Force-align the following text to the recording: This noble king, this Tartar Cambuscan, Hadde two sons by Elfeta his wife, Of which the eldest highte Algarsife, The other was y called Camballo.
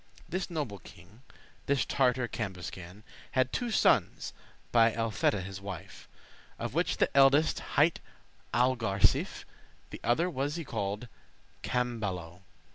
This 0.27 0.49
noble 0.49 0.79
king, 0.79 1.21
this 1.67 1.85
Tartar 1.85 2.27
Cambuscan, 2.27 3.03
Hadde 3.35 3.53
two 3.53 3.69
sons 3.69 4.33
by 4.71 4.91
Elfeta 4.93 5.41
his 5.41 5.61
wife, 5.61 6.09
Of 6.57 6.73
which 6.73 6.97
the 6.97 7.15
eldest 7.15 7.59
highte 7.75 7.99
Algarsife, 8.51 9.45
The 9.91 9.99
other 10.03 10.27
was 10.27 10.57
y 10.57 10.63
called 10.63 11.07
Camballo. 11.61 12.41